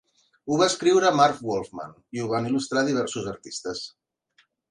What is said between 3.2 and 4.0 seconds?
artistes.